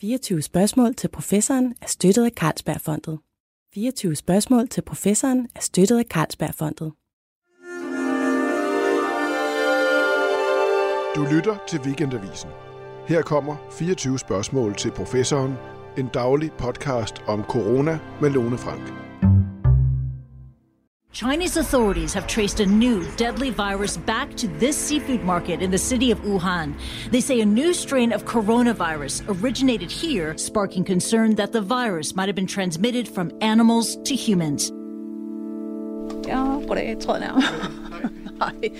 [0.00, 3.18] 24 spørgsmål til professoren er støttet af Carlsbergfondet.
[3.74, 6.92] 24 spørgsmål til professoren er støttet af Carlsbergfondet.
[11.16, 12.50] Du lytter til Weekendavisen.
[13.08, 15.54] Her kommer 24 spørgsmål til professoren.
[15.98, 19.09] En daglig podcast om corona med Lone Frank.
[21.12, 25.78] Chinese authorities have traced a new deadly virus back to this seafood market in the
[25.78, 26.74] city of Wuhan.
[27.10, 32.28] They say a new strain of coronavirus originated here, sparking concern that the virus might
[32.28, 34.70] have been transmitted from animals to humans.
[36.28, 37.42] Ja, goddag, tror jeg nærmere.
[38.40, 38.70] Nej.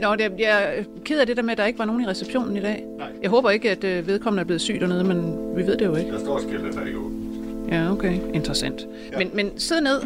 [0.00, 2.06] Nå, det, jeg er ked af det der med, at der ikke var nogen i
[2.06, 2.84] receptionen i dag.
[2.98, 3.08] Nej.
[3.22, 5.94] Jeg håber ikke, at øh, vedkommende er blevet syg dernede, men vi ved det jo
[5.96, 6.12] ikke.
[6.12, 7.72] Der står skiltet, der ikke er åbent.
[7.72, 8.18] Ja, okay.
[8.34, 8.86] Interessant.
[9.12, 9.18] Ja.
[9.18, 10.00] Men, men sid ned.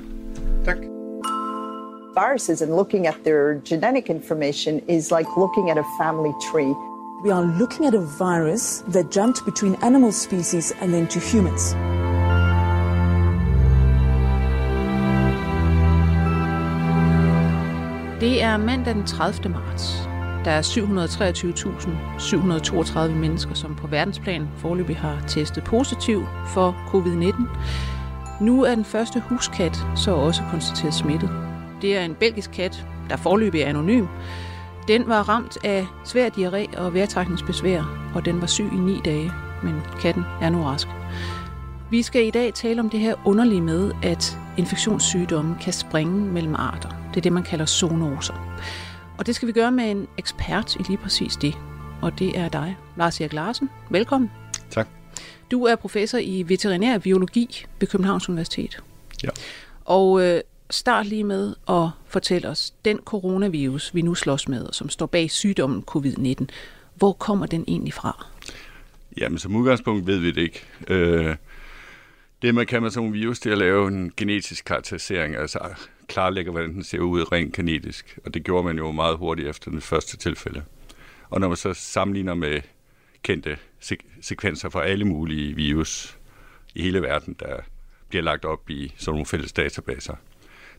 [0.64, 0.89] Tak.
[2.14, 6.74] Viruses and looking at their genetic information is like looking at a family tree.
[7.22, 11.74] We are looking at a virus that jumped between animal species and then to humans.
[18.20, 19.48] Det er mandag den 30.
[19.48, 20.08] marts.
[20.44, 27.44] Der er 723.732 mennesker, som på verdensplan forløbig har testet positiv for covid-19.
[28.44, 31.49] Nu er den første huskat så også konstateret smittet.
[31.82, 34.06] Det er en belgisk kat, der forløbig er anonym.
[34.88, 39.32] Den var ramt af svær diarré og vejrtrækningsbesvær, og den var syg i ni dage,
[39.62, 40.88] men katten er nu rask.
[41.90, 46.54] Vi skal i dag tale om det her underlige med, at infektionssygdomme kan springe mellem
[46.54, 46.88] arter.
[46.88, 48.34] Det er det, man kalder zoonoser.
[49.18, 51.54] Og det skal vi gøre med en ekspert i lige præcis det.
[52.02, 53.70] Og det er dig, Lars Erik Larsen.
[53.90, 54.30] Velkommen.
[54.70, 54.88] Tak.
[55.50, 58.82] Du er professor i veterinær biologi ved Københavns Universitet.
[59.24, 59.28] Ja.
[59.84, 64.74] Og øh, start lige med at fortælle os, den coronavirus, vi nu slås med, og
[64.74, 66.44] som står bag sygdommen covid-19,
[66.94, 68.26] hvor kommer den egentlig fra?
[69.16, 70.64] Jamen, som udgangspunkt ved vi det ikke.
[70.88, 71.36] Øh,
[72.42, 75.58] det, man kan med sådan en virus, det er at lave en genetisk karakterisering, altså
[76.08, 78.18] klarlægge, hvordan den ser ud rent genetisk.
[78.24, 80.62] Og det gjorde man jo meget hurtigt efter den første tilfælde.
[81.30, 82.60] Og når man så sammenligner med
[83.22, 86.18] kendte sek- sekvenser fra alle mulige virus
[86.74, 87.56] i hele verden, der
[88.08, 90.14] bliver lagt op i sådan nogle fælles databaser,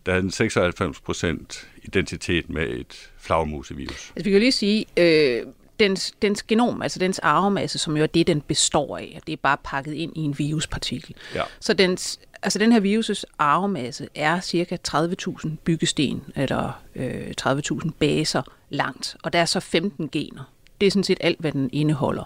[0.06, 4.12] der havde den 96% identitet med et flagermusevirus.
[4.16, 5.46] Altså, vi kan jo lige sige, øh,
[5.80, 9.38] dens, dens genom, altså dens arvemasse, som jo er det, den består af, det er
[9.38, 11.16] bare pakket ind i en viruspartikel.
[11.36, 11.44] Ja.
[11.60, 18.42] Så dens, altså den her virus' arvemasse er cirka 30.000 byggesten, eller øh, 30.000 baser
[18.70, 20.54] langt, og der er så 15 gener.
[20.82, 22.24] Det er sådan set alt, hvad den indeholder.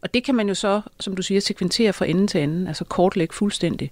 [0.00, 2.84] Og det kan man jo så, som du siger, sekventere fra ende til anden, altså
[2.84, 3.90] kortlægge fuldstændig.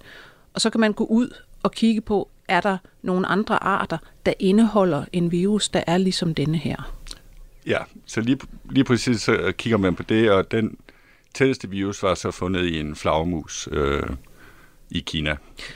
[0.53, 1.29] Og så kan man gå ud
[1.63, 6.35] og kigge på, er der nogle andre arter, der indeholder en virus, der er ligesom
[6.35, 6.93] denne her.
[7.65, 10.77] Ja, så lige, lige præcis så kigger man på det, og den
[11.33, 14.03] tætteste virus var så fundet i en flagermus øh,
[14.89, 15.31] i Kina.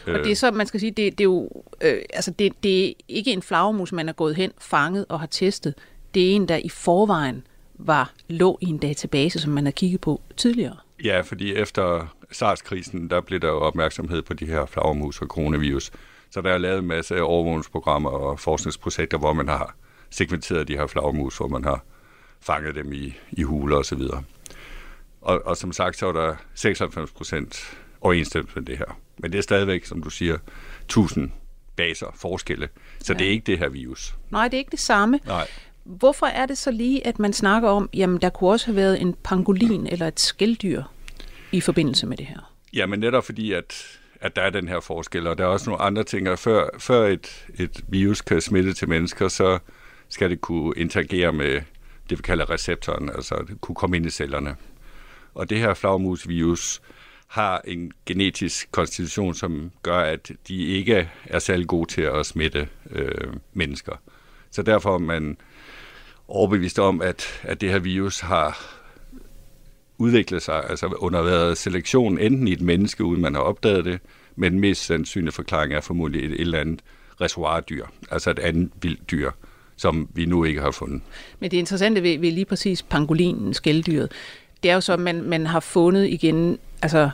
[0.08, 2.90] Og det er så, man skal sige, det, det er jo, øh, altså det, det
[2.90, 5.74] er ikke en flagermus, man er gået hen, fanget og har testet.
[6.14, 10.02] Det er en, der i forvejen var lå i en database, som man har kigget
[10.02, 10.78] på tidligere.
[11.04, 15.92] Ja, fordi efter SARS-krisen, der blev der opmærksomhed på de her flagermus og coronavirus.
[16.32, 19.76] Så der er lavet en masse overvågningsprogrammer og forskningsprojekter, hvor man har
[20.10, 21.84] segmenteret de her flagermus, hvor man har
[22.42, 24.24] fanget dem i, i huler og så videre.
[25.22, 29.00] Og, og som sagt, så er der 96 procent overensstemmelse med det her.
[29.18, 30.38] Men det er stadigvæk, som du siger,
[30.82, 31.32] 1000
[31.76, 32.70] baser forskelle.
[33.00, 33.20] Så ja.
[33.20, 34.16] det er ikke det her virus.
[34.30, 35.20] Nej, det er ikke det samme.
[35.26, 35.48] Nej.
[35.84, 39.02] Hvorfor er det så lige, at man snakker om, jamen der kunne også have været
[39.02, 40.84] en pangolin eller et skældyr
[41.52, 42.54] i forbindelse med det her?
[42.74, 45.70] Ja, men netop fordi, at, at der er den her forskel, og der er også
[45.70, 49.60] nogle andre ting, at før, før et, et virus kan smitte til mennesker, så
[50.10, 51.62] skal det kunne interagere med
[52.10, 54.56] det, vi kalder receptoren, altså det kunne komme ind i cellerne.
[55.36, 56.82] Og det her flagmusvirus
[57.28, 62.68] har en genetisk konstitution, som gør, at de ikke er særlig gode til at smitte
[62.92, 63.96] øh, mennesker.
[64.52, 65.38] Så derfor er man
[66.28, 68.81] overbevist om, at, at det her virus har
[70.02, 74.00] udvikle sig, altså underværet selektion enten i et menneske, uden man har opdaget det,
[74.36, 76.82] men den mest sandsynlige forklaring er formodentlig et, et eller andet
[77.22, 79.32] reservoirdyr, altså et andet vildt dyr,
[79.78, 81.02] som vi nu ikke har fundet.
[81.40, 84.12] Men det interessante ved, ved lige præcis pangolinen, skældyret,
[84.64, 87.10] det er jo så, at man, man har fundet igen altså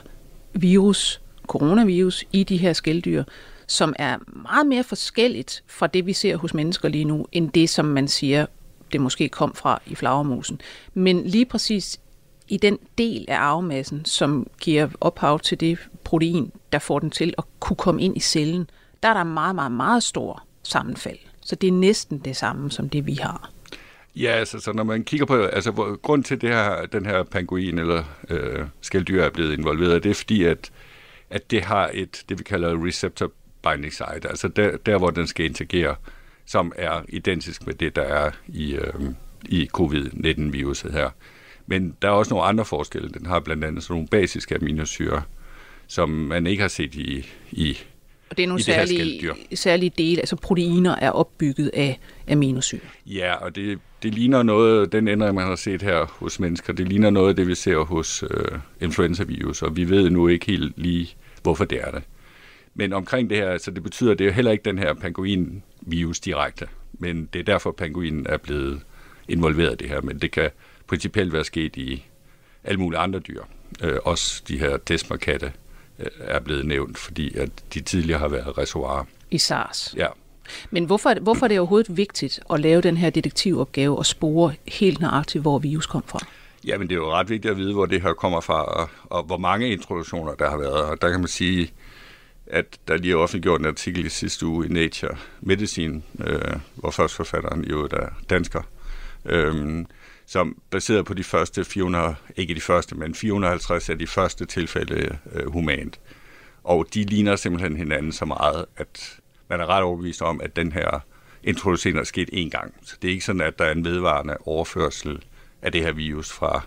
[0.54, 3.24] virus, coronavirus i de her skældyr,
[3.66, 7.70] som er meget mere forskelligt fra det, vi ser hos mennesker lige nu, end det,
[7.70, 8.46] som man siger,
[8.92, 10.60] det måske kom fra i flagermusen.
[10.94, 12.00] Men lige præcis
[12.48, 17.34] i den del af arvemassen, som giver ophav til det protein, der får den til
[17.38, 18.70] at kunne komme ind i cellen,
[19.02, 21.18] der er der meget, meget, meget stor sammenfald.
[21.40, 23.50] Så det er næsten det samme som det, vi har.
[24.16, 27.22] Ja, altså, så når man kigger på, altså, hvor, grund til det her, den her
[27.22, 30.70] panguin eller øh, skældyr er blevet involveret, det er fordi, at,
[31.30, 35.26] at det har et, det vi kalder receptor binding site, altså der, der hvor den
[35.26, 35.96] skal interagere,
[36.46, 38.94] som er identisk med det, der er i, øh,
[39.48, 41.10] i covid-19-viruset her.
[41.68, 43.08] Men der er også nogle andre forskelle.
[43.08, 45.22] Den har blandt andet sådan nogle basiske aminosyre,
[45.86, 47.78] som man ikke har set i, i
[48.30, 52.00] og det er nogle særlige, særlige dele, altså proteiner er opbygget af
[52.30, 52.80] aminosyre.
[53.06, 56.88] Ja, og det, det ligner noget, den ændring, man har set her hos mennesker, det
[56.88, 60.72] ligner noget af det, vi ser hos øh, influenza-virus, og vi ved nu ikke helt
[60.76, 62.02] lige, hvorfor det er det.
[62.74, 66.66] Men omkring det her, altså det betyder, det er heller ikke den her pangoin-virus direkte,
[66.92, 68.80] men det er derfor, pangoinen er blevet
[69.28, 70.50] involveret i det her, men det kan
[70.88, 72.04] principielt være sket i
[72.64, 73.42] alle mulige andre dyr.
[73.82, 75.52] Øh, også de her desmerkatte
[75.98, 79.04] øh, er blevet nævnt, fordi at de tidligere har været reservoirer.
[79.30, 79.94] I SARS?
[79.96, 80.06] Ja.
[80.70, 85.00] Men hvorfor, hvorfor er det overhovedet vigtigt at lave den her detektivopgave og spore helt
[85.00, 86.18] nøjagtigt, hvor virus kom fra?
[86.66, 88.88] Ja, men det er jo ret vigtigt at vide, hvor det her kommer fra, og,
[89.04, 90.82] og hvor mange introduktioner der har været.
[90.82, 91.72] Og der kan man sige,
[92.46, 96.40] at der lige er offentliggjort en artikel i sidste uge i Nature Medicine, øh,
[96.74, 98.62] hvor først forfatteren jo er dansker,
[99.24, 99.84] øh,
[100.28, 105.18] som baseret på de første 400, ikke de første, men 450 af de første tilfælde
[105.32, 106.00] øh, humant.
[106.64, 110.72] Og de ligner simpelthen hinanden så meget, at man er ret overbevist om, at den
[110.72, 111.00] her
[111.42, 112.74] introduktion er sket én gang.
[112.82, 115.22] Så det er ikke sådan, at der er en vedvarende overførsel
[115.62, 116.62] af det her virus fra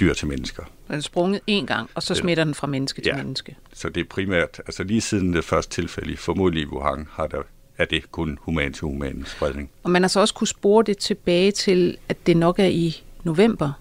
[0.00, 0.62] dyr til mennesker.
[0.88, 3.16] Den er sprunget én gang, og så smitter den fra menneske til ja.
[3.16, 3.56] menneske.
[3.72, 7.42] Så det er primært, altså lige siden det første tilfælde, formodentlig i Wuhan, har der,
[7.78, 9.70] er det kun human til human spredning.
[9.82, 13.02] Og man har så også kunne spore det tilbage til, at det nok er i
[13.24, 13.72] november,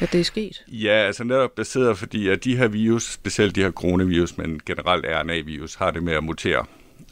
[0.00, 0.64] at det er sket?
[0.68, 5.06] Ja, altså netop baseret, fordi at de her virus, specielt de her coronavirus, men generelt
[5.08, 6.64] RNA-virus, har det med at mutere.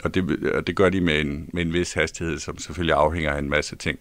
[0.04, 3.32] Og det, og det gør de med en, med en vis hastighed, som selvfølgelig afhænger
[3.32, 3.98] af en masse ting.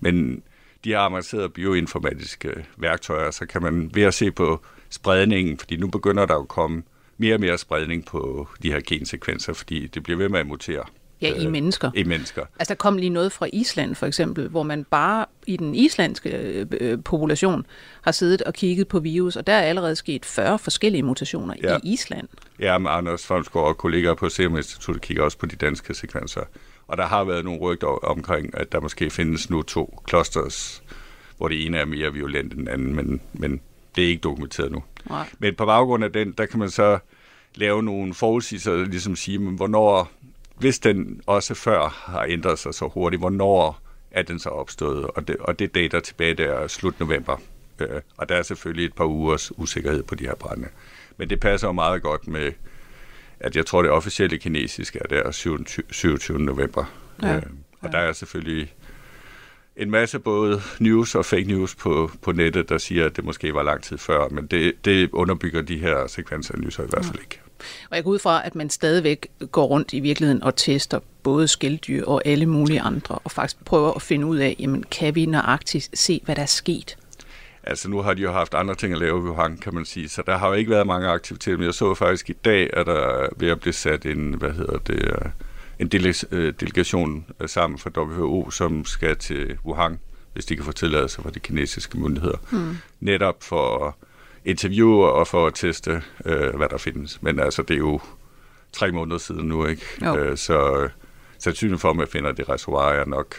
[0.00, 0.42] Men
[0.84, 4.60] de her avancerede bioinformatiske værktøjer, så kan man ved at se på
[4.90, 6.82] spredningen, fordi nu begynder der at komme
[7.18, 10.84] mere og mere spredning på de her gensekvenser, fordi det bliver ved med at mutere.
[11.22, 11.90] Ja, i øh, mennesker.
[11.94, 12.44] I mennesker.
[12.58, 16.30] Altså der kom lige noget fra Island for eksempel, hvor man bare i den islandske
[16.80, 17.66] øh, population
[18.02, 21.76] har siddet og kigget på virus, og der er allerede sket 40 forskellige mutationer ja.
[21.76, 22.28] i Island.
[22.58, 26.42] Ja, med Anders Fondsgaard og kollegaer på Serum Institut kigger også på de danske sekvenser.
[26.86, 30.82] Og der har været nogle rygter omkring, at der måske findes nu to clusters,
[31.36, 33.60] hvor det ene er mere violent end den anden, men, men
[33.96, 34.82] det er ikke dokumenteret nu.
[35.08, 35.28] Nej.
[35.38, 36.98] Men på baggrund af den, der kan man så
[37.54, 40.10] lave nogle forudsigelser, ligesom sige, men hvornår,
[40.60, 43.80] hvis den også før har ændret sig så hurtigt, hvornår
[44.10, 45.06] er den så opstået?
[45.06, 47.36] Og det, og det data tilbage der er slut november.
[47.78, 50.68] Øh, og der er selvfølgelig et par ugers usikkerhed på de her brænde.
[51.16, 52.52] Men det passer jo meget godt med
[53.40, 55.30] at jeg tror, det officielle kinesiske er der
[55.90, 56.38] 27.
[56.38, 56.84] november.
[57.22, 57.36] Ja.
[57.36, 57.42] Øh,
[57.80, 58.74] og der er selvfølgelig
[59.76, 63.54] en masse både news og fake news på, på nettet, der siger, at det måske
[63.54, 67.40] var lang tid før, men det, det underbygger de her sekvensanalyser i hvert fald ikke.
[67.90, 71.48] Og jeg går ud fra, at man stadigvæk går rundt i virkeligheden og tester både
[71.48, 75.26] skælddyr og alle mulige andre, og faktisk prøver at finde ud af, jamen, kan vi
[75.26, 76.96] nøjagtigt se, hvad der er sket?
[77.62, 80.08] Altså nu har de jo haft andre ting at lave i Wuhan, kan man sige,
[80.08, 82.86] så der har jo ikke været mange aktiviteter, men jeg så faktisk i dag, at
[82.86, 85.30] der ved at blive sat en, hvad hedder det, øh,
[85.80, 85.90] en
[86.30, 89.98] øh, delegation øh, sammen fra WHO, som skal til Wuhan,
[90.32, 92.76] hvis de kan få tilladelse fra de kinesiske myndigheder, hmm.
[93.00, 93.94] netop for at
[94.44, 96.02] interviewe og for at teste,
[96.54, 97.22] hvad der findes.
[97.22, 98.00] Men altså, det er jo
[98.72, 99.82] tre måneder siden nu, ikke?
[100.04, 100.36] Jo.
[100.36, 100.88] så
[101.38, 103.34] sandsynligheden for, at man finder det reservoir er nok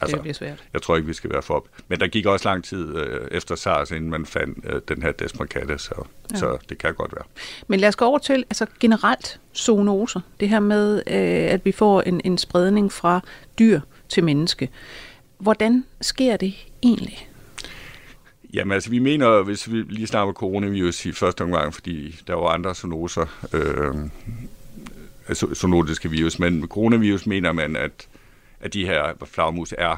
[0.00, 0.64] Altså, det bliver svært.
[0.72, 1.68] Jeg tror ikke, vi skal være for op.
[1.88, 5.12] Men der gik også lang tid øh, efter SARS, inden man fandt øh, den her
[5.12, 5.94] desmokatte, så,
[6.32, 6.36] ja.
[6.36, 7.24] så det kan godt være.
[7.68, 10.20] Men lad os gå over til altså generelt zoonoser.
[10.40, 13.20] Det her med, øh, at vi får en, en spredning fra
[13.58, 14.68] dyr til menneske.
[15.38, 17.28] Hvordan sker det egentlig?
[18.54, 22.48] Jamen altså, vi mener, hvis vi lige snakker coronavirus i første omgang, fordi der var
[22.48, 23.94] andre zoonoser, øh,
[25.28, 28.08] altså zoonotiske virus, men med coronavirus mener man, at
[28.60, 29.96] at de her flagmus er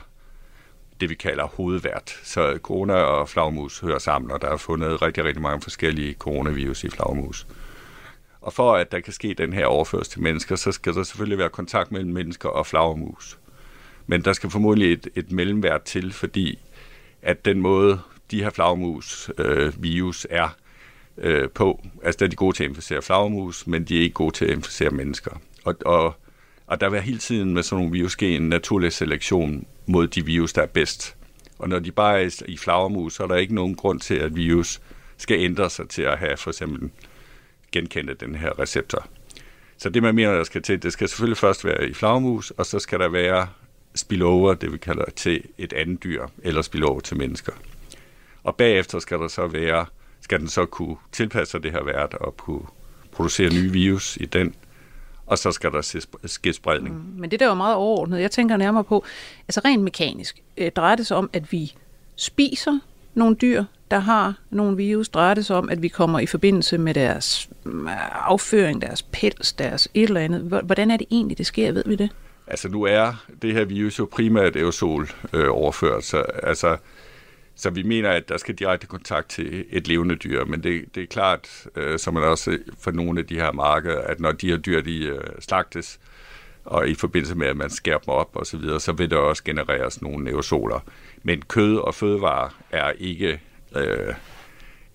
[1.00, 2.20] det, vi kalder hovedvært.
[2.22, 6.84] Så corona og flagmus hører sammen, og der er fundet rigtig, rigtig mange forskellige coronavirus
[6.84, 7.46] i flagmus.
[8.40, 11.38] Og for at der kan ske den her overførsel til mennesker, så skal der selvfølgelig
[11.38, 13.38] være kontakt mellem mennesker og flagermus.
[14.06, 16.58] Men der skal formodentlig et, et mellemvært til, fordi
[17.22, 18.00] at den måde,
[18.30, 20.48] de her flagermus øh, virus er
[21.18, 24.14] øh, på, altså der er de gode til at inficere flagermus, men de er ikke
[24.14, 25.40] gode til at inficere mennesker.
[25.64, 26.14] Og, og
[26.66, 30.24] og der vil hele tiden med sådan nogle virus ske en naturlig selektion mod de
[30.26, 31.16] virus, der er bedst.
[31.58, 34.36] Og når de bare er i flagermus, så er der ikke nogen grund til, at
[34.36, 34.80] virus
[35.16, 36.90] skal ændre sig til at have for eksempel
[37.72, 39.06] genkendt den her receptor.
[39.76, 42.66] Så det, man mener, der skal til, det skal selvfølgelig først være i flagermus, og
[42.66, 43.48] så skal der være
[43.94, 47.52] spillover, det vi kalder, til et andet dyr, eller spillover til mennesker.
[48.42, 49.86] Og bagefter skal der så være,
[50.20, 52.66] skal den så kunne tilpasse sig det her vært og kunne
[53.12, 54.54] producere nye virus i den,
[55.32, 56.94] og så skal der ske spredning.
[56.94, 58.20] Mm, men det der er jo meget overordnet.
[58.20, 59.04] Jeg tænker nærmere på,
[59.48, 61.74] altså rent mekanisk, øh, drejer det sig om, at vi
[62.16, 62.78] spiser
[63.14, 66.78] nogle dyr, der har nogle virus, drejer det sig om, at vi kommer i forbindelse
[66.78, 70.40] med deres mm, afføring, deres pels, deres et eller andet.
[70.40, 71.72] Hvordan er det egentlig, det sker?
[71.72, 72.10] Ved vi det?
[72.46, 76.76] Altså nu er det her virus jo primært aerosol øh, overført, så altså
[77.54, 81.02] så vi mener, at der skal direkte kontakt til et levende dyr, men det, det
[81.02, 84.50] er klart, øh, som man også for nogle af de her markeder, at når de
[84.50, 86.00] her dyr de, øh, slagtes,
[86.64, 89.16] og i forbindelse med, at man skærer dem op og så videre, så vil der
[89.16, 90.80] også genereres nogle neosoler.
[91.22, 93.40] Men kød og fødevarer er ikke
[93.76, 94.14] øh,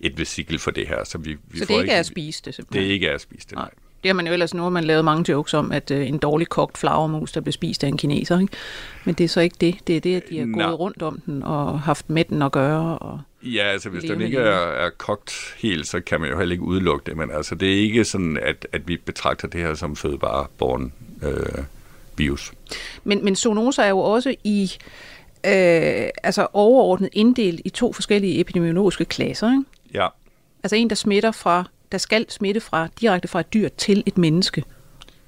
[0.00, 1.04] et vesikel for det her.
[1.04, 2.82] Så, vi, vi så det er ikke at spise det simpelthen?
[2.82, 3.64] Det er ikke at spise det, nej.
[3.64, 3.87] nej.
[4.02, 6.48] Det har man jo ellers, nu man lavet mange jokes om, at øh, en dårlig
[6.48, 8.38] kogt flagermus, der blev spist af en kineser.
[8.38, 8.52] Ikke?
[9.04, 9.78] Men det er så ikke det.
[9.86, 12.52] Det er det, at de har gået rundt om den og haft med den at
[12.52, 12.98] gøre.
[12.98, 16.52] Og ja, altså hvis den ikke er, er kogt helt, så kan man jo heller
[16.52, 17.16] ikke udelukke det.
[17.16, 21.64] Men altså, det er ikke sådan, at, at vi betragter det her som fødevareborn øh,
[22.16, 22.52] virus.
[23.04, 24.72] Men, men zoonoser er jo også i
[25.46, 29.50] øh, altså overordnet inddelt i to forskellige epidemiologiske klasser.
[29.50, 29.64] Ikke?
[29.94, 30.06] Ja.
[30.62, 34.18] Altså en, der smitter fra der skal smitte fra direkte fra et dyr til et
[34.18, 34.64] menneske.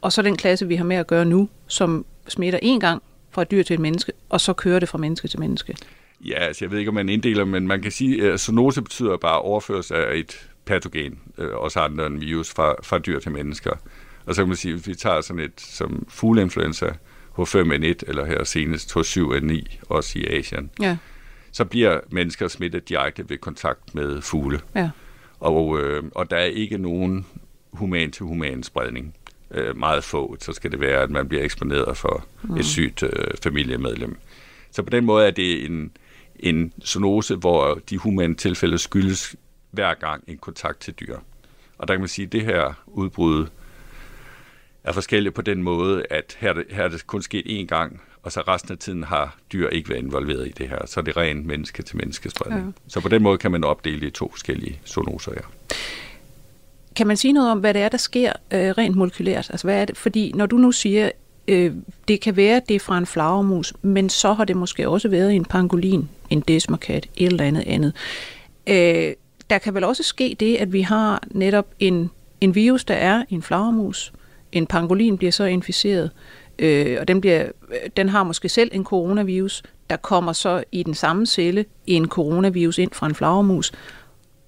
[0.00, 3.42] Og så den klasse, vi har med at gøre nu, som smitter en gang fra
[3.42, 5.76] et dyr til et menneske, og så kører det fra menneske til menneske.
[6.20, 9.16] Ja, altså jeg ved ikke, om man inddeler, men man kan sige, at zoonose betyder
[9.16, 13.70] bare overførsel af et patogen, øh, også andre end virus, fra, fra dyr til mennesker.
[14.26, 16.86] Og så kan man sige, hvis vi tager sådan et som fugleinfluenza,
[17.38, 20.96] H5N1, eller her senest H7N9, også i Asien, ja.
[21.52, 24.60] så bliver mennesker smittet direkte ved kontakt med fugle.
[24.74, 24.90] Ja.
[25.40, 27.26] Og, øh, og der er ikke nogen
[27.72, 29.14] human-til-human spredning.
[29.50, 32.56] Øh, meget få, så skal det være, at man bliver eksponeret for mm.
[32.56, 33.10] et sygt øh,
[33.42, 34.16] familiemedlem.
[34.70, 35.92] Så på den måde er det en,
[36.40, 39.36] en zoonose, hvor de humane tilfælde skyldes
[39.70, 41.16] hver gang en kontakt til dyr.
[41.78, 43.46] Og der kan man sige, at det her udbrud
[44.84, 48.32] er forskelligt på den måde, at her, her er det kun sket én gang, og
[48.32, 50.86] så resten af tiden har dyr ikke været involveret i det her.
[50.86, 52.66] Så er det ren menneske til menneskespredning.
[52.66, 52.72] Ja.
[52.88, 55.74] Så på den måde kan man opdele i to forskellige zoonoser, ja.
[56.96, 59.50] Kan man sige noget om, hvad det er, der sker øh, rent molekylært?
[59.50, 59.96] Altså, hvad er det?
[59.96, 61.10] Fordi når du nu siger,
[61.48, 61.72] øh,
[62.08, 65.34] det kan være, det er fra en flagermus, men så har det måske også været
[65.34, 67.92] en pangolin, en desmokat, et eller andet andet.
[68.66, 69.14] Øh,
[69.50, 72.10] der kan vel også ske det, at vi har netop en,
[72.40, 74.12] en virus, der er en flagermus.
[74.52, 76.10] En pangolin bliver så inficeret øh,
[76.60, 77.48] øh, og den, bliver,
[77.96, 82.78] den har måske selv en coronavirus, der kommer så i den samme celle en coronavirus
[82.78, 83.72] ind fra en flagermus,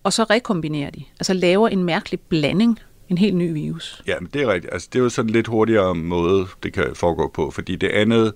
[0.03, 2.79] og så rekombinerer de, altså laver en mærkelig blanding,
[3.09, 4.03] en helt ny virus.
[4.07, 4.73] Ja, men det er rigtigt.
[4.73, 7.89] Altså, det er jo sådan en lidt hurtigere måde, det kan foregå på, fordi det
[7.89, 8.35] andet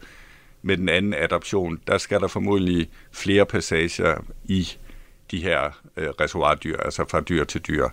[0.63, 4.69] med den anden adoption, der skal der formodentlig flere passager i
[5.31, 7.89] de her øh, reservoirdyr, altså fra dyr til dyr.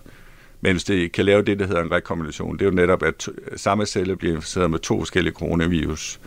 [0.64, 3.86] Men det kan lave det, der hedder en rekombination, det er jo netop, at samme
[3.86, 6.20] celle bliver inficeret med to forskellige coronavirus,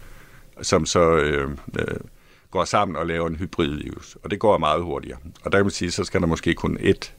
[0.62, 1.98] som så øh, øh,
[2.52, 4.18] går sammen og laver en hybridvirus.
[4.24, 5.18] Og det går meget hurtigere.
[5.44, 7.14] Og der kan man sige, så skal der måske kun et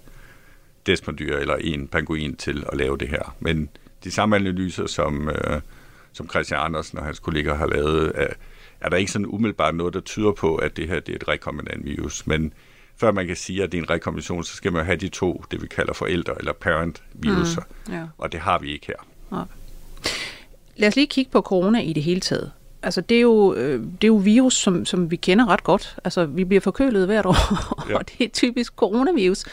[0.86, 3.36] desmodyr eller en panguin til at lave det her.
[3.40, 3.68] Men
[4.04, 5.60] de samme analyser, som, øh,
[6.12, 8.26] som Christian Andersen og hans kolleger har lavet, er,
[8.80, 11.28] er der ikke sådan umiddelbart noget, der tyder på, at det her det er et
[11.28, 12.26] rekombinant virus.
[12.26, 12.52] Men
[13.00, 15.44] før man kan sige, at det er en rekombination, så skal man have de to,
[15.50, 17.62] det vi kalder forældre eller parent-viruser.
[17.86, 18.02] Mm, ja.
[18.18, 19.06] Og det har vi ikke her.
[19.38, 19.42] Ja.
[20.76, 22.52] Lad os lige kigge på corona i det hele taget.
[22.82, 25.96] Altså, det er jo, øh, det er jo virus, som, som vi kender ret godt.
[26.04, 27.36] Altså, vi bliver forkølet hvert år,
[27.90, 27.96] ja.
[27.96, 29.44] og det er typisk coronavirus.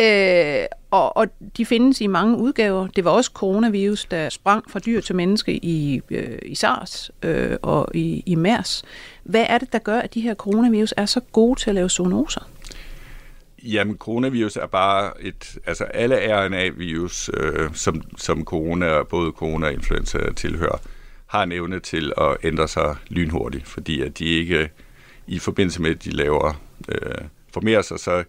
[0.00, 2.86] Øh, og, og de findes i mange udgaver.
[2.86, 7.56] Det var også coronavirus, der sprang fra dyr til menneske i, øh, i SARS øh,
[7.62, 8.82] og i, i MERS.
[9.22, 11.90] Hvad er det, der gør, at de her coronavirus er så gode til at lave
[11.90, 12.48] zoonoser?
[13.62, 15.58] Jamen, coronavirus er bare et...
[15.66, 20.80] Altså, alle RNA-virus, øh, som, som corona, både corona og influenza tilhører,
[21.26, 24.70] har en evne til at ændre sig lynhurtigt, fordi at de ikke,
[25.26, 28.24] i forbindelse med, at de laver, øh, formerer sig, så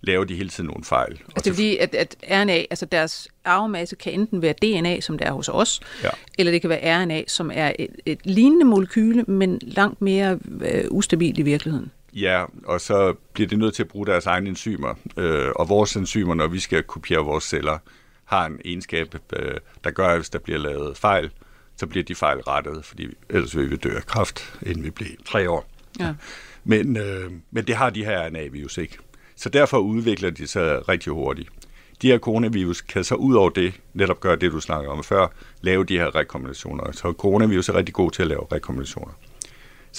[0.00, 1.10] laver de hele tiden nogle fejl.
[1.12, 5.18] Altså, det er fordi, at, at RNA, altså deres arvemasse kan enten være DNA, som
[5.18, 6.10] det er hos os, ja.
[6.38, 10.84] eller det kan være RNA, som er et, et lignende molekyle, men langt mere øh,
[10.90, 11.90] ustabilt i virkeligheden.
[12.12, 14.94] Ja, og så bliver det nødt til at bruge deres egne enzymer.
[15.16, 17.78] Øh, og vores enzymer, når vi skal kopiere vores celler,
[18.24, 21.30] har en egenskab, øh, der gør, at hvis der bliver lavet fejl,
[21.76, 25.10] så bliver de fejl rettet, fordi ellers vil vi dø af kraft, inden vi bliver
[25.24, 25.70] tre år.
[26.00, 26.14] Ja.
[26.64, 28.98] Men, øh, men det har de her RNA-virus ikke.
[29.36, 31.48] Så derfor udvikler de sig rigtig hurtigt.
[32.02, 35.26] De her coronavirus kan så ud over det, netop gøre det, du snakker om før,
[35.60, 36.92] lave de her rekombinationer.
[36.92, 39.12] Så coronavirus er rigtig god til at lave rekombinationer.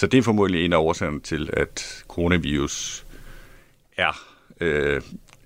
[0.00, 3.06] Så det er formodentlig en af årsagerne til, at coronavirus
[3.96, 4.22] er,
[4.60, 5.00] øh,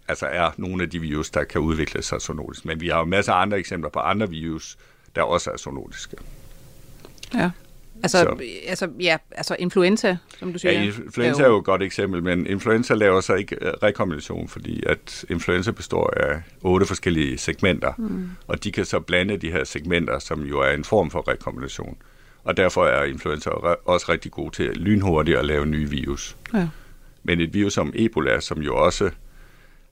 [0.08, 2.64] altså er nogle af de virus, der kan udvikle sig zoonotisk.
[2.64, 4.76] Men vi har jo masser af andre eksempler på andre virus,
[5.16, 6.16] der også er zoonotiske.
[7.34, 7.50] Ja.
[8.02, 8.44] Altså, så.
[8.66, 10.73] altså, ja, altså influenza, som du siger.
[10.73, 14.82] Ja, influenza er jo et godt eksempel, men influenza laver sig ikke øh, rekombination, fordi
[14.87, 18.30] at influenza består af otte forskellige segmenter, mm.
[18.46, 21.96] og de kan så blande de her segmenter, som jo er en form for rekombination.
[22.44, 23.50] Og derfor er influenza
[23.84, 26.36] også rigtig god til lynhurtigt at lave nye virus.
[26.54, 26.68] Ja.
[27.22, 29.10] Men et virus som Ebola, som jo også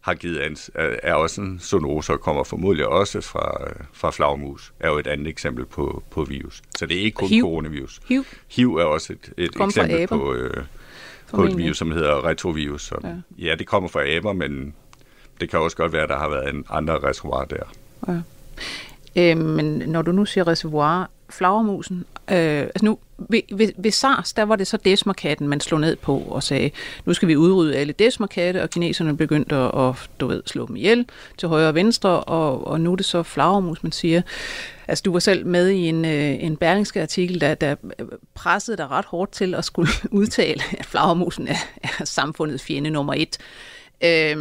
[0.00, 4.88] har givet ans, er også en zoonose og kommer formodentlig også fra, fra flagmus, er
[4.88, 6.62] jo et andet eksempel på, på virus.
[6.76, 7.42] Så det er ikke kun HIV.
[7.42, 8.00] coronavirus.
[8.08, 8.24] HIV.
[8.48, 10.64] HIV er også et, et eksempel på, øh,
[11.30, 12.82] på et virus, som hedder retrovirus.
[12.82, 13.44] Så, ja.
[13.48, 14.74] ja, det kommer fra aber, men
[15.40, 17.72] det kan også godt være, at der har været en andre reservoir der.
[18.08, 18.20] Ja.
[19.16, 22.04] Øh, men når du nu siger reservoir, flagermusen.
[22.30, 25.96] Øh, altså nu, ved, ved, ved SARS, der var det så desmerkatten, man slog ned
[25.96, 26.70] på og sagde,
[27.04, 30.76] nu skal vi udrydde alle desmerkatte, og kineserne begyndte at, at du ved, slå dem
[30.76, 31.06] ihjel
[31.38, 34.22] til højre og venstre, og, og nu er det så flagermus, man siger.
[34.88, 37.74] Altså, du var selv med i en, øh, en berlingske artikel, der, der
[38.34, 43.14] pressede dig ret hårdt til at skulle udtale, at flagermusen er, er samfundets fjende nummer
[43.14, 43.38] et.
[44.04, 44.36] Øh,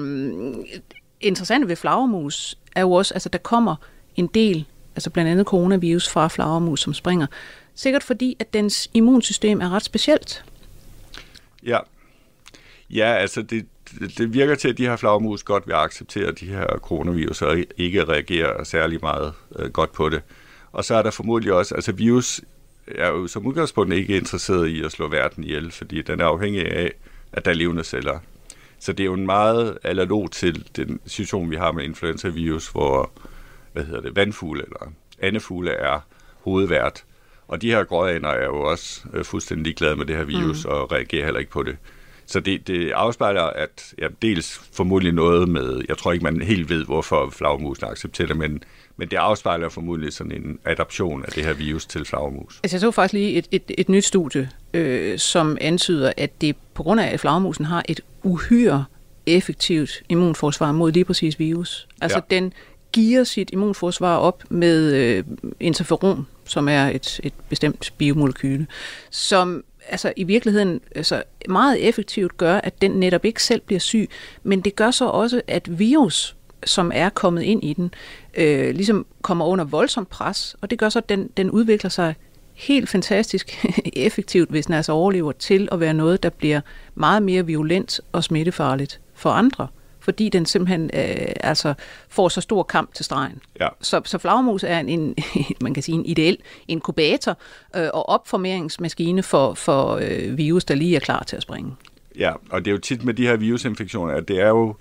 [1.21, 3.75] interessant ved flagermus er jo også, altså der kommer
[4.15, 7.27] en del altså blandt andet coronavirus fra flagermus, som springer.
[7.75, 10.43] Sikkert fordi, at dens immunsystem er ret specielt.
[11.63, 11.79] Ja,
[12.89, 13.65] ja altså det,
[14.17, 18.03] det virker til, at de her flagmus godt vil acceptere de her coronavirus og ikke
[18.03, 20.21] reagerer særlig meget øh, godt på det.
[20.71, 22.41] Og så er der formodentlig også, altså virus
[22.87, 26.71] er jo som udgangspunkt ikke interesseret i at slå verden ihjel, fordi den er afhængig
[26.71, 26.91] af,
[27.31, 28.19] at der er levende celler.
[28.79, 33.11] Så det er jo en meget analog til den situation, vi har med influenza-virus, hvor
[33.73, 35.99] hvad hedder det, vandfugle eller andefugle er
[36.43, 37.03] hovedvært.
[37.51, 40.71] Og de her grådaner er jo også øh, fuldstændig ligeglade med det her virus mm.
[40.71, 41.77] og reagerer heller ikke på det.
[42.25, 46.69] Så det, det afspejler, at ja, dels formodentlig noget med, jeg tror ikke, man helt
[46.69, 48.63] ved, hvorfor flagmusene accepterer det, men,
[48.97, 52.59] men det afspejler formodentlig sådan en adaption af det her virus til flagmus.
[52.63, 56.55] Altså jeg så faktisk lige et, et, et nyt studie, øh, som antyder, at det
[56.73, 58.85] på grund af, at flagmusen har et uhyre
[59.25, 61.87] effektivt immunforsvar mod lige præcis virus.
[62.01, 62.35] Altså ja.
[62.35, 62.53] den
[62.93, 65.23] gear sit immunforsvar op med øh,
[65.59, 68.67] interferon, som er et, et bestemt biomolekyle,
[69.09, 74.09] som altså i virkeligheden altså meget effektivt gør, at den netop ikke selv bliver syg,
[74.43, 76.35] men det gør så også, at virus,
[76.65, 77.93] som er kommet ind i den,
[78.33, 82.15] øh, ligesom kommer under voldsomt pres, og det gør så, at den, den udvikler sig
[82.53, 86.61] helt fantastisk effektivt, hvis den altså overlever til at være noget, der bliver
[86.95, 89.67] meget mere violent og smittefarligt for andre
[90.01, 91.73] fordi den simpelthen øh, altså
[92.09, 93.41] får så stor kamp til stregen.
[93.59, 93.67] Ja.
[93.81, 95.15] Så, så flagermus er en, en,
[95.61, 96.37] man kan sige en ideel
[96.67, 97.37] inkubator
[97.75, 101.75] øh, og opformeringsmaskine for, for øh, virus, der lige er klar til at springe.
[102.17, 104.75] Ja, og det er jo tit med de her virusinfektioner, at det er jo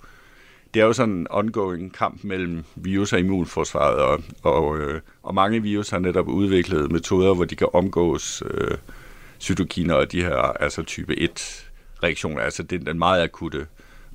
[0.73, 5.35] det er jo sådan en ongoing kamp mellem virus og immunforsvaret, og, og, øh, og
[5.35, 8.77] mange virus har netop udviklet metoder, hvor de kan omgås øh,
[9.39, 11.69] cytokiner og de her altså type 1
[12.03, 13.65] reaktioner, altså det, den meget akutte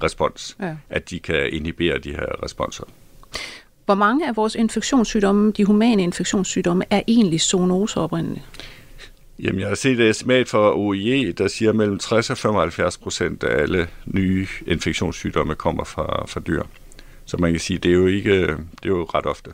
[0.02, 0.76] respons, ja.
[0.90, 2.84] at de kan inhibere de her responser.
[3.84, 8.44] Hvor mange af vores infektionssygdomme, de humane infektionssygdomme, er egentlig zoonoser oprindeligt?
[9.38, 12.98] Jamen, jeg har set et estimat for OIE, der siger, at mellem 60 og 75
[12.98, 16.62] procent af alle nye infektionssygdomme kommer fra, fra dyr.
[17.24, 19.50] Så man kan sige, det er jo ikke, det er jo ret ofte.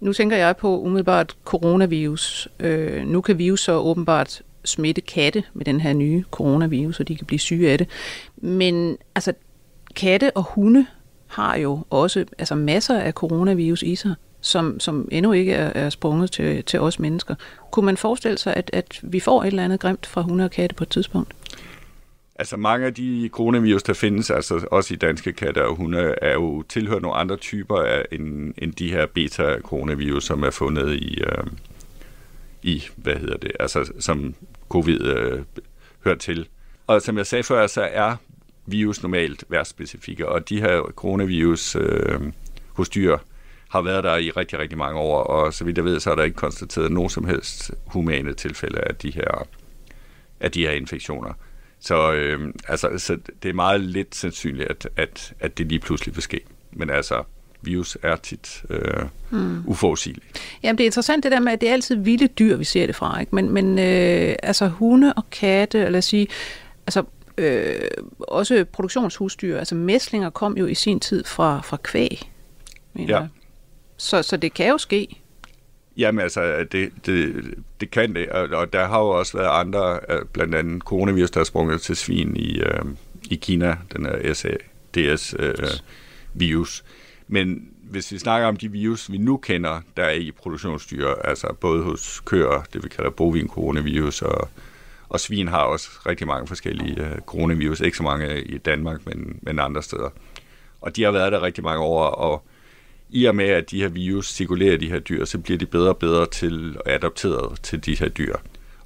[0.00, 2.48] Nu tænker jeg på umiddelbart coronavirus.
[2.60, 7.16] Øh, nu kan virus så åbenbart smitte katte med den her nye coronavirus, og de
[7.16, 7.88] kan blive syge af det.
[8.36, 9.32] Men altså,
[9.96, 10.86] katte og hunde
[11.26, 15.90] har jo også altså masser af coronavirus i sig, som, som endnu ikke er, er
[15.90, 17.34] sprunget til, til os mennesker.
[17.70, 20.50] Kunne man forestille sig, at, at vi får et eller andet grimt fra hunde og
[20.50, 21.34] katte på et tidspunkt?
[22.38, 26.32] Altså mange af de coronavirus, der findes, altså også i danske katte og hunde, er
[26.32, 31.20] jo tilhører nogle andre typer af, end, end de her beta-coronavirus, som er fundet i,
[31.20, 31.44] øh,
[32.62, 34.34] i hvad hedder det, altså som
[34.68, 35.42] covid øh,
[36.04, 36.48] hører til.
[36.86, 38.16] Og som jeg sagde før, så er
[38.66, 42.20] virus normalt værtsspecifikke, og de her coronavirus øh,
[42.72, 43.18] hos dyr
[43.68, 46.14] har været der i rigtig, rigtig mange år, og så vidt jeg ved, så er
[46.14, 49.48] der ikke konstateret nogen som helst humane tilfælde af de her,
[50.40, 51.32] af de her infektioner.
[51.80, 56.14] Så, øh, altså, så det er meget lidt sandsynligt, at, at, at det lige pludselig
[56.14, 56.40] vil ske.
[56.72, 57.24] Men altså,
[57.66, 58.80] virus er tit øh,
[59.30, 59.62] hmm.
[59.66, 60.26] uforudsigeligt.
[60.62, 62.86] Jamen det er interessant det der med, at det er altid vilde dyr, vi ser
[62.86, 63.20] det fra.
[63.20, 63.34] Ikke?
[63.34, 66.28] Men, men øh, altså hunde og katte, eller sige,
[66.86, 67.02] altså
[67.38, 67.80] øh,
[68.18, 72.30] også produktionshusdyr, altså mæslinger kom jo i sin tid fra, fra kvæg.
[72.98, 73.26] Ja.
[73.96, 75.20] Så, så det kan jo ske.
[75.96, 77.44] Jamen altså, det, det,
[77.80, 79.98] det kan det, og der har jo også været andre,
[80.32, 82.84] blandt andet coronavirus, der er sprunget til svin i, øh,
[83.30, 85.44] i Kina, den her SADS-virus.
[86.38, 86.86] Øh,
[87.28, 91.54] men hvis vi snakker om de virus, vi nu kender, der er i produktionsdyr, altså
[91.60, 94.48] både hos køer, det vi kalder bovin coronavirus, og,
[95.08, 99.38] og svin har også rigtig mange forskellige øh, coronavirus, ikke så mange i Danmark, men,
[99.42, 100.10] men andre steder.
[100.80, 102.46] Og de har været der rigtig mange år, og
[103.10, 105.88] i og med, at de her virus cirkulerer de her dyr, så bliver de bedre
[105.88, 108.36] og bedre til at adoptere til de her dyr.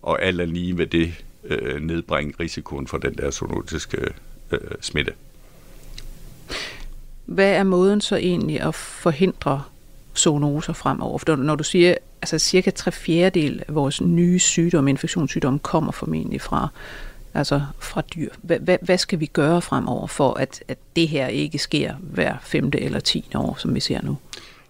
[0.03, 4.14] Og alt er lige ved det øh, nedbringe risikoen for den der zoonotiske
[4.50, 5.12] øh, smitte.
[7.31, 9.62] Hvad er måden så egentlig at forhindre
[10.16, 11.19] zoonoser fremover?
[11.19, 16.40] For når du siger, altså cirka tre fjerdedel af vores nye sygdomme, infektionssygdomme, kommer formentlig
[16.40, 16.69] fra,
[17.35, 18.29] altså fra dyr.
[18.43, 22.37] Hvad, hvad, hvad skal vi gøre fremover for, at, at det her ikke sker hver
[22.43, 24.16] femte eller tiende år, som vi ser nu?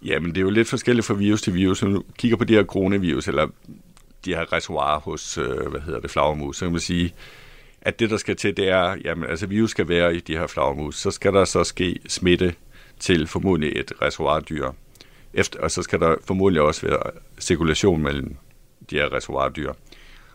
[0.05, 1.83] Jamen, det er jo lidt forskelligt fra virus til virus.
[1.83, 3.47] Når du kigger på de her coronavirus, eller
[4.25, 7.13] de her reservoirer hos, øh, hvad hedder det, flagermus, så kan man sige, at
[7.83, 10.47] at det, der skal til, det er, jamen, altså virus skal være i de her
[10.47, 12.55] flagermus, så skal der så ske smitte
[12.99, 14.71] til formodentlig et reservoirdyr.
[15.35, 17.03] Efter, og så skal der formodentlig også være
[17.41, 18.37] cirkulation mellem
[18.91, 19.73] de her reservoirdyr.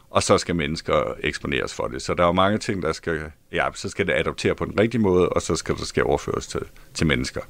[0.10, 2.02] Og så skal mennesker eksponeres for det.
[2.02, 4.80] Så der er jo mange ting, der skal, ja, så skal det adoptere på den
[4.80, 6.62] rigtige måde, og så skal det skal overføres til,
[6.94, 7.42] til mennesker.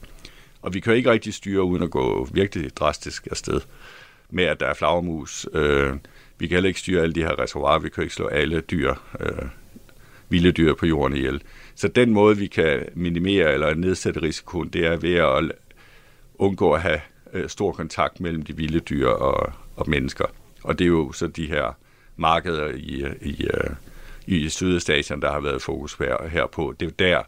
[0.62, 3.62] Og vi kan jo ikke rigtig styre, uden at gå virkelig drastisk afsted
[4.30, 5.48] med, at der er flagermus.
[5.54, 5.94] Øh,
[6.38, 7.80] vi kan heller ikke styre alle de her reservoirer.
[7.80, 9.46] Vi kan ikke slå alle dyr øh,
[10.30, 11.42] vilde dyr på jorden ihjel.
[11.76, 15.52] Så den måde, vi kan minimere eller nedsætte risikoen, det er ved at
[16.36, 17.00] undgå at have
[17.34, 20.26] øh, stor kontakt mellem de vilde dyr og, og mennesker.
[20.64, 21.78] Og det er jo så de her
[22.16, 23.70] markeder i, i, øh,
[24.26, 25.98] i Sydøstasien, der har været fokus
[26.32, 26.74] her, på.
[26.80, 27.22] Det er der,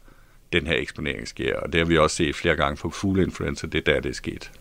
[0.54, 3.88] den her eksponering sker, og det har vi også set flere gange for fugleinfluenza, det
[3.88, 4.52] er der, det er sket.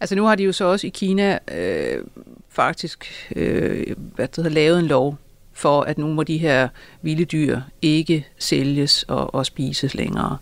[0.00, 2.04] Altså nu har de jo så også i Kina øh,
[2.48, 5.18] faktisk øh, hvad det hedder, lavet en lov,
[5.56, 6.68] for, at nu må de her
[7.02, 10.38] vilde dyr ikke sælges og, og spises længere.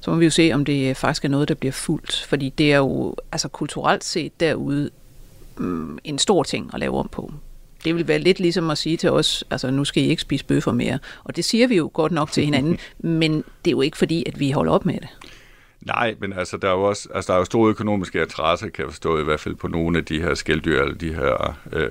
[0.00, 2.26] Så må vi jo se, om det faktisk er noget, der bliver fuldt.
[2.28, 4.90] Fordi det er jo altså kulturelt set derude
[5.56, 7.32] mm, en stor ting at lave om på.
[7.84, 10.44] Det vil være lidt ligesom at sige til os, altså nu skal I ikke spise
[10.44, 10.98] bøffer mere.
[11.24, 12.78] Og det siger vi jo godt nok til hinanden,
[13.20, 15.08] men det er jo ikke fordi, at vi holder op med det.
[15.80, 18.84] Nej, men altså, der er jo også altså, der er jo store økonomiske interesser, kan
[18.84, 21.90] jeg forstå, i hvert fald på nogle af de her skælddyr, eller de her øh,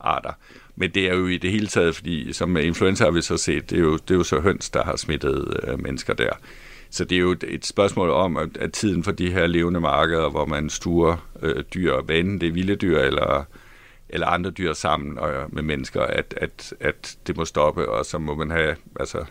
[0.00, 0.32] arter.
[0.76, 3.36] Men det er jo i det hele taget, fordi som med influenza har vi så
[3.36, 6.30] set, det er jo, det er jo så høns, der har smittet øh, mennesker der.
[6.90, 10.30] Så det er jo et spørgsmål om, at, at tiden for de her levende markeder,
[10.30, 13.44] hvor man stuer øh, dyr, hvad enten det er vilde dyr eller,
[14.08, 18.06] eller andre dyr sammen og, øh, med mennesker, at, at, at det må stoppe, og
[18.06, 19.24] så må man have altså,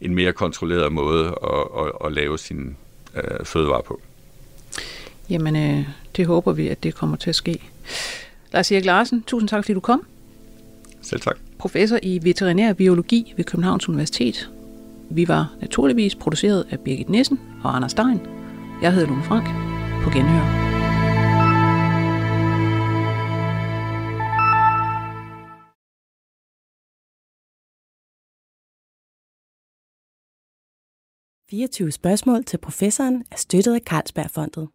[0.00, 2.76] en mere kontrolleret måde at, at, at lave sin
[3.14, 4.00] øh, fødevare på.
[5.30, 5.84] Jamen, øh,
[6.16, 7.62] det håber vi, at det kommer til at ske.
[8.52, 10.06] Lars Erik Larsen, tusind tak, fordi du kom.
[11.04, 11.38] Selv tak.
[11.58, 14.50] Professor i veterinær biologi ved Københavns Universitet.
[15.10, 18.20] Vi var naturligvis produceret af Birgit Nissen og Anders Stein.
[18.82, 19.46] Jeg hedder Lone Frank.
[20.04, 20.64] På genhør.
[31.52, 34.68] ...24 spørgsmål til professoren er støttet af Carlsbergfondet.